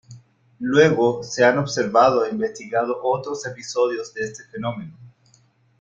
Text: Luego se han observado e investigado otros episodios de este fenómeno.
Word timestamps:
Luego 0.61 1.21
se 1.21 1.45
han 1.45 1.59
observado 1.59 2.25
e 2.25 2.31
investigado 2.31 2.99
otros 3.03 3.45
episodios 3.45 4.11
de 4.15 4.21
este 4.23 4.43
fenómeno. 4.45 4.97